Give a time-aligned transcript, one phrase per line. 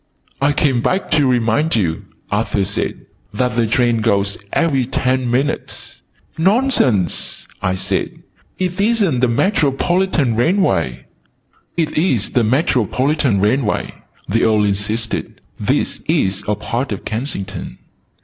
[0.41, 3.05] "I came back to remind you," Arthur said,
[3.35, 6.01] "that the trains go every ten minutes"
[6.39, 8.23] "Nonsense!" I said.
[8.57, 11.05] "It isn't the Metropolitan Railway!"
[11.77, 13.93] "It is the Metropolitan Railway,"
[14.27, 15.39] the Earl insisted.
[15.59, 17.77] "'This is a part of Kensington."